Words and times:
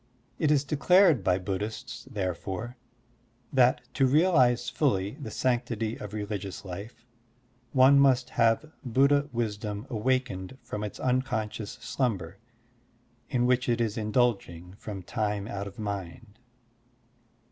It 0.39 0.49
is 0.49 0.63
declare 0.63 1.13
by 1.13 1.37
Buddhists, 1.37 2.07
therefore, 2.09 2.75
that 3.53 3.81
to 3.93 4.07
realize 4.07 4.71
ftilly 4.71 5.21
the 5.21 5.29
sanctity 5.29 5.95
of 5.95 6.11
religious 6.11 6.65
life 6.65 7.05
one 7.71 7.99
must 7.99 8.31
have 8.31 8.71
Buddha 8.83 9.29
wisdom 9.31 9.85
awakened 9.91 10.57
from 10.63 10.83
its 10.83 10.99
unconscious 10.99 11.75
sltmiber 11.77 12.37
in 13.29 13.45
which 13.45 13.69
it 13.69 13.79
is 13.79 13.95
indulging 13.95 14.73
from 14.79 15.03
time 15.03 15.47
out 15.47 15.67
of 15.67 15.77
mind. 15.77 16.39